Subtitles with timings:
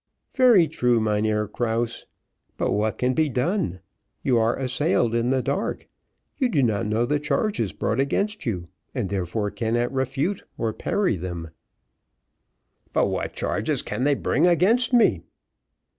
[0.33, 2.07] "Very true, Mynheer Krause;
[2.57, 3.81] but what can be done?
[4.23, 5.87] you are assailed in the dark,
[6.39, 11.11] you do not know the charges brought against you, and therefore cannot refute or parry
[11.13, 11.51] with them."
[12.93, 15.21] "But what charges can they bring against me?"